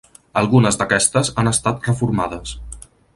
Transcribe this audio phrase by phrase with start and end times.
[0.39, 2.59] Algunes d'aquestes han estat reformades.